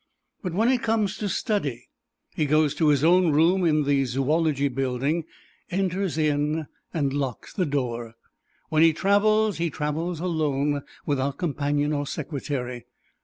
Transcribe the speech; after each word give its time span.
But 0.41 0.53
when 0.55 0.69
it 0.69 0.81
comes 0.81 1.15
to 1.19 1.29
study 1.29 1.89
he 2.33 2.47
goes 2.47 2.73
to 2.73 2.87
his 2.87 3.03
own 3.03 3.29
room 3.31 3.63
in 3.63 3.83
the 3.83 4.03
Zoology 4.05 4.67
Building, 4.67 5.25
enters 5.69 6.17
in 6.17 6.65
and 6.91 7.13
locks 7.13 7.53
the 7.53 7.67
door. 7.67 8.15
When 8.69 8.81
he 8.81 8.93
travels 8.93 9.59
he 9.59 9.69
travels 9.69 10.19
alone, 10.19 10.81
without 11.05 11.37
companion 11.37 11.93
or 11.93 12.07
secretary. 12.07 12.87